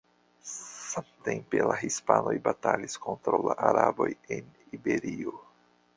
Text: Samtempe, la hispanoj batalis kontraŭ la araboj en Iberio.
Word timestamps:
Samtempe, 0.51 1.59
la 1.71 1.75
hispanoj 1.81 2.33
batalis 2.49 2.97
kontraŭ 3.05 3.43
la 3.49 3.59
araboj 3.69 4.11
en 4.39 4.53
Iberio. 4.79 5.37